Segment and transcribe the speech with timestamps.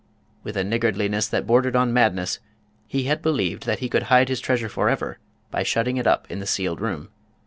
[0.41, 2.39] With a niggardliness that bordered on madness,
[2.87, 5.19] he had believed that he could hide his treasure forever
[5.51, 7.09] by shutting <it up in the sealed room.